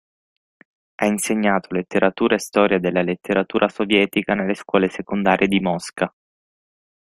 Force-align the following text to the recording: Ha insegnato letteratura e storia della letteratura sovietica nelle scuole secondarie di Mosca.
Ha 0.95 1.05
insegnato 1.05 1.75
letteratura 1.75 2.33
e 2.33 2.39
storia 2.39 2.79
della 2.79 3.03
letteratura 3.03 3.69
sovietica 3.69 4.33
nelle 4.33 4.55
scuole 4.55 4.89
secondarie 4.89 5.45
di 5.47 5.59
Mosca. 5.59 6.11